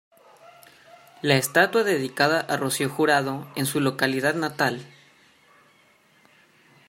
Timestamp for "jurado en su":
2.89-3.79